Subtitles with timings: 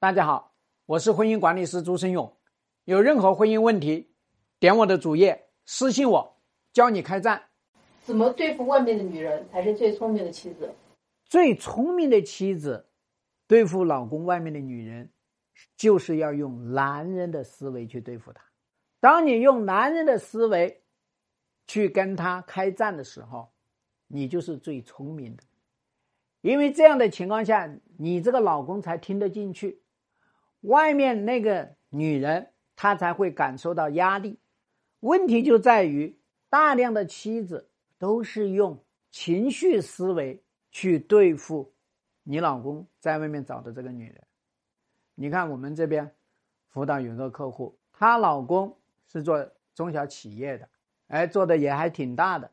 [0.00, 0.54] 大家好，
[0.86, 2.34] 我是婚姻管理师朱生勇。
[2.86, 4.14] 有任何婚姻问题，
[4.58, 6.40] 点我的主页私信我，
[6.72, 7.50] 教你开战。
[8.02, 10.74] 怎么对付外面的女人才是最聪明的妻子？
[11.26, 12.88] 最聪明的妻子
[13.46, 15.12] 对付老公外面的女人，
[15.76, 18.42] 就是要用男人的思维去对付他。
[19.00, 20.82] 当你用男人的思维
[21.66, 23.52] 去跟他开战的时候，
[24.06, 25.42] 你就是最聪明的。
[26.40, 29.82] 因为这样的情况下，你这个老公才听得进去，
[30.60, 34.38] 外面那个女人她才会感受到压力。
[35.00, 41.72] 问题就在于大量的妻子都是用情绪思维去对付
[42.22, 44.22] 你老公在外面找的这个女人。
[45.14, 46.14] 你看我们这边
[46.68, 50.68] 辅导有个客户，她老公是做中小企业的，
[51.08, 52.50] 哎，做的也还挺大的，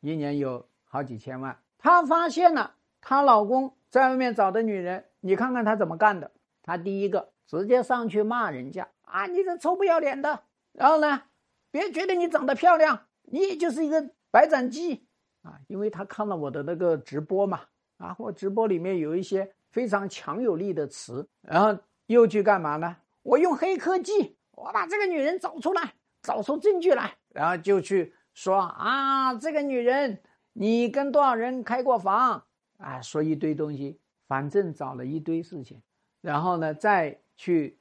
[0.00, 1.60] 一年有好几千万。
[1.78, 2.76] 她发现了。
[3.00, 6.30] 她老公在外面找的女人，你看看他怎么干的？
[6.68, 10.42] 他第一个直接上去骂人家啊，你这臭不要脸的！
[10.72, 11.22] 然后呢，
[11.70, 15.06] 别觉得你长得漂亮，你也就是一个白斩鸡
[15.40, 15.58] 啊！
[15.66, 17.62] 因为他看了我的那个直播嘛，
[17.96, 22.94] 啊，我直播里面有一些非常强有力的词，然后又去干嘛呢？
[23.22, 32.44] 我用黑科技，我把这个女人找出来，找出证据来，然后就去说啊，这个女人，你跟多少人开过房？
[32.76, 35.80] 啊，说一堆东西，反正找了一堆事情，
[36.20, 37.78] 然后呢，再去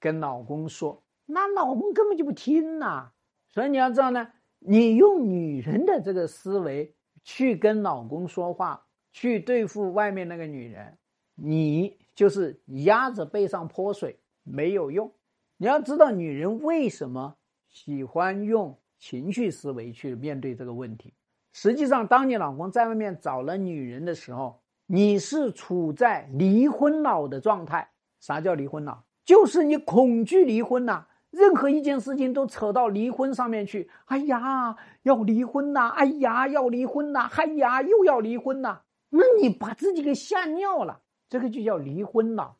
[0.00, 3.12] 跟老公说，那老公根本就不听呐。
[3.50, 10.98] 所以你要知道呢，你用女人的这个思维去跟老公说话，去对付外面那个女人，
[11.34, 15.12] 你就是鸭子背上泼水，没有用。
[15.56, 17.36] 你要知道，女人为什么
[17.68, 21.14] 喜欢用情绪思维去面对这个问题。
[21.52, 27.88] 实际上，当你老公在外面找了女人的时候，你是处在离婚脑的状态。
[28.20, 29.04] 啥叫离婚脑？
[29.24, 33.90] 就是你恐惧离婚呐，任何一件事情都扯到离婚上面去。
[34.06, 35.88] 哎呀，要离婚呐！
[35.96, 37.28] 哎呀，要离婚呐！
[37.34, 38.80] 哎呀，又要离婚呐！
[39.10, 42.56] 那你把自己给吓尿了，这个就叫离婚脑。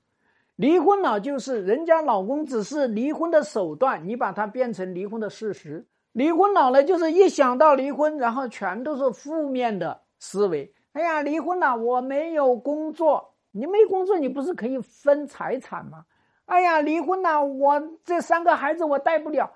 [0.57, 5.87] 离婚脑就是人家老公只是离婚的手段，你把它变成离婚的事实。
[6.13, 10.74] 离婚脑呢，就是一想到离婚，然后全都是负面的思维。
[10.94, 16.06] 哎呀，离婚了，我没有工作，你没工作，你不是可以分财产吗？
[16.44, 19.50] 哎呀，离婚了，我这三个孩子我带不了，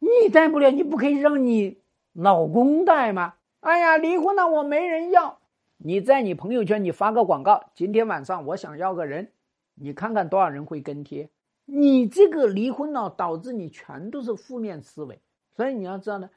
[0.00, 1.78] 你带不了，你不可以让你
[2.12, 3.34] 老公带吗？
[3.60, 5.38] 哎呀，离婚了，我没人要，
[5.76, 9.30] 你在你朋友圈你发个广告，今天晚上我想要个人，
[9.76, 11.30] 你看看多少人会跟贴？
[11.66, 15.20] 你这个离婚了导致你全都是负面思维。
[15.54, 16.30] 所以你要知道呢，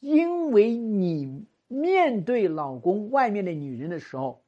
[0.00, 4.44] 因为你面对老公外面的女人的时候，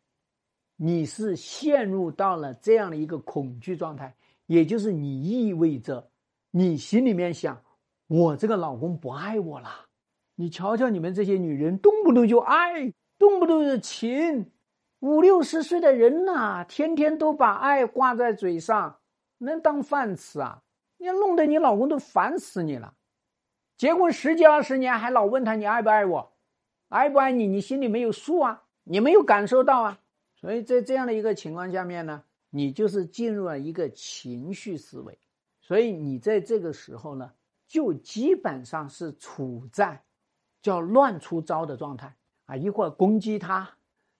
[0.76, 4.14] 你是陷入到了这样的一个恐惧状态，
[4.46, 6.10] 也就是你意味着
[6.50, 7.62] 你心里面想，
[8.06, 9.86] 我这个老公不爱我了。
[10.34, 14.52] 你瞧瞧你们这些女人，动不动就爱，动不动就情，
[15.00, 18.98] 五六十岁的人呐，天天都把爱挂在嘴上，
[19.38, 20.62] 能当饭吃啊？
[20.98, 22.94] 你弄得你老公都烦死你了。
[23.78, 26.35] 结婚十几二十年，还老问他你爱不爱我，
[26.88, 27.46] 爱不爱你？
[27.46, 30.00] 你心里没有数啊，你没有感受到啊。
[30.34, 35.18] 所以在这样的一个情况下面呢，你就是进入了一个情绪思维。
[35.60, 37.32] 所以你在这个时候呢，
[37.66, 40.00] 就基本上是处在
[40.62, 42.14] 叫乱出招的状态
[42.44, 42.56] 啊。
[42.56, 43.68] 一会儿攻击他，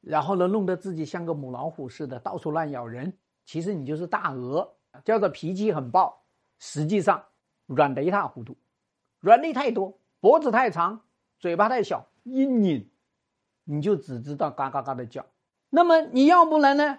[0.00, 3.12] 然后呢，弄得自己像个母老虎似的，到处乱咬人。
[3.44, 4.68] 其实你就是大鹅，
[5.04, 6.20] 叫做脾气很暴，
[6.58, 7.24] 实际上
[7.66, 8.56] 软的一塌糊涂。
[9.20, 11.00] 软肋太多，脖子太长，
[11.38, 12.90] 嘴巴太小，一拧，
[13.62, 15.24] 你就只知道嘎嘎嘎的叫。
[15.70, 16.98] 那么你要不然呢，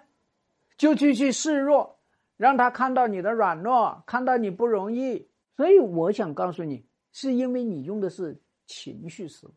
[0.78, 2.00] 就去去示弱，
[2.38, 5.28] 让他看到你的软弱，看到你不容易。
[5.58, 9.54] 所以我想告诉你，是因为你用的是情绪思维。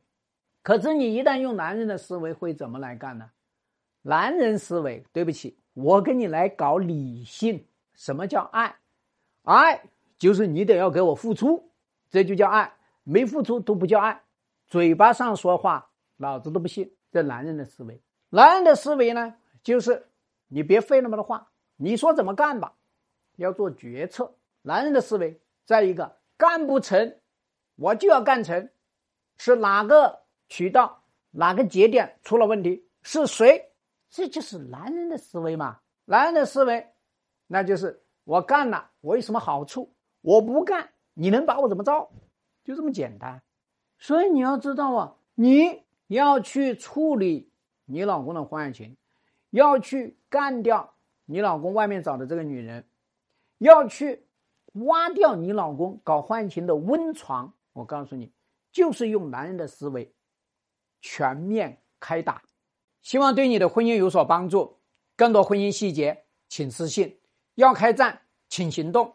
[0.63, 3.31] 可是你一旦用男人的思维，会怎么来干呢？
[4.03, 7.65] 男人思维，对不起，我跟你来搞理性。
[7.95, 8.75] 什么叫爱？
[9.45, 9.83] 爱
[10.19, 11.71] 就是你得要给我付出。
[12.11, 12.73] 这就叫爱，
[13.05, 14.21] 没付出都不叫爱。
[14.71, 16.97] 嘴巴上说话，老子都不信。
[17.11, 19.35] 这男人的思维，男人的思维呢，
[19.65, 20.07] 就是
[20.47, 22.77] 你别废那么多话，你说怎么干吧，
[23.35, 24.33] 要做决策。
[24.63, 27.19] 男人的思维，再一个干不成，
[27.75, 28.71] 我就要干成，
[29.39, 31.03] 是哪个渠道、
[31.33, 33.73] 哪个节点出了问题，是谁？
[34.09, 35.81] 这就是男人的思维嘛。
[36.05, 36.87] 男人的思维，
[37.49, 39.93] 那就是我干了，我有什么好处？
[40.21, 40.91] 我不干。
[41.15, 42.09] 你能把我怎么着？
[42.63, 43.43] 就这么简单。
[44.01, 47.49] 所以你要知道啊，你要去处理
[47.85, 48.97] 你老公的婚外情，
[49.51, 50.95] 要去干掉
[51.27, 52.85] 你老公外面找的这个女人，
[53.59, 54.25] 要去
[54.73, 57.53] 挖掉你老公搞婚外情的温床。
[57.73, 58.33] 我告诉你，
[58.73, 60.13] 就是用男人的思维
[61.01, 62.43] 全面开打。
[63.03, 64.79] 希望对你的婚姻有所帮助。
[65.17, 67.19] 更多婚姻细节，请私信。
[67.55, 69.15] 要开战，请行动。